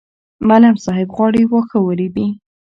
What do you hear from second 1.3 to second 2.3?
واښه ورېبي.